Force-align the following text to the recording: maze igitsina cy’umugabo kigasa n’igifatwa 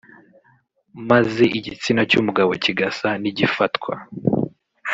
maze 1.09 1.43
igitsina 1.57 2.01
cy’umugabo 2.09 2.51
kigasa 2.63 3.09
n’igifatwa 3.21 3.93